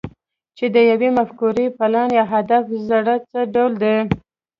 [0.57, 3.95] چې د يوې مفکورې، پلان، يا هدف زړی څه ډول دی؟